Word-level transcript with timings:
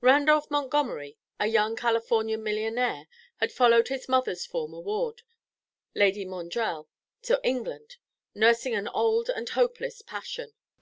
Randolph 0.00 0.50
Montgomery, 0.50 1.18
a 1.38 1.48
young 1.48 1.76
Californian 1.76 2.42
millionaire, 2.42 3.08
had 3.40 3.52
followed 3.52 3.88
his 3.88 4.08
mother's 4.08 4.46
former 4.46 4.80
ward, 4.80 5.20
Lady 5.94 6.24
Maundrell, 6.24 6.88
to 7.24 7.38
England, 7.44 7.98
nursing 8.34 8.74
an 8.74 8.88
old 8.88 9.28
and 9.28 9.50
hopeless 9.50 10.00
passion. 10.00 10.54